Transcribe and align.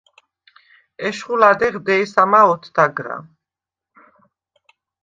ეშხუ 1.07 1.35
ლადეღ 1.41 1.75
დე̄სამა 1.85 2.41
ოთდაგრა. 2.53 3.17